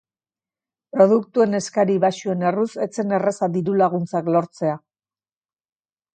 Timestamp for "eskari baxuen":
1.57-2.41